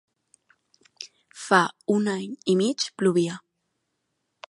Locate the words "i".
2.55-2.59